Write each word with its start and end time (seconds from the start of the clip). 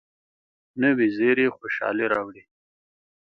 نوې 0.81 1.07
زیري 1.17 1.47
خوشالي 1.55 2.05
راوړي 2.13 2.43